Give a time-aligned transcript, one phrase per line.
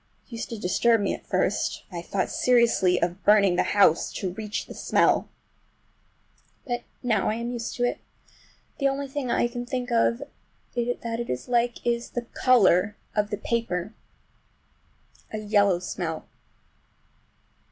[0.25, 1.83] It used to disturb me at first.
[1.91, 5.29] I thought seriously of burning the house—to reach the smell.
[6.65, 7.99] But now I am used to it.
[8.79, 10.23] The only thing I can think of
[10.73, 13.93] that it is like is the color of the paper!
[15.31, 16.25] A yellow smell.